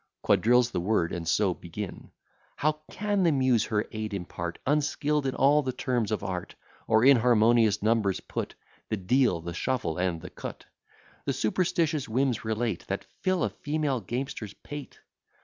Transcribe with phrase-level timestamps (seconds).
[0.23, 2.09] Quadrille's the word, and so begin.
[2.55, 6.55] How can the Muse her aid impart, Unskill'd in all the terms of art?
[6.87, 8.55] Or in harmonious numbers put
[8.89, 10.65] The deal, the shuffle, and the cut?
[11.25, 15.01] The superstitious whims relate, That fill a female gamester's pate?